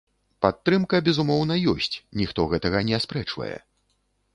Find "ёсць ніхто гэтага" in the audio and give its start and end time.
1.75-2.77